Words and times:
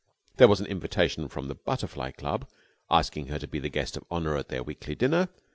There 0.37 0.47
was 0.47 0.59
an 0.59 0.65
invitation 0.65 1.27
from 1.27 1.47
the 1.47 1.53
Butterfly 1.53 2.13
Club 2.13 2.49
asking 2.89 3.27
her 3.27 3.37
to 3.37 3.47
be 3.47 3.59
the 3.59 3.69
guest 3.69 3.95
of 3.95 4.03
honour 4.09 4.35
at 4.35 4.47
their 4.47 4.63
weekly 4.63 4.95
dinner. 4.95 5.29